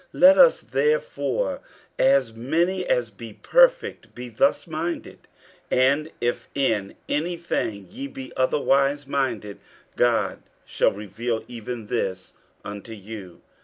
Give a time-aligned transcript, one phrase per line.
[0.15, 1.59] 50:003:015 Let us therefore,
[1.99, 5.27] as many as be perfect, be thus minded:
[5.69, 9.59] and if in any thing ye be otherwise minded,
[9.95, 12.33] God shall reveal even this
[12.65, 13.43] unto you.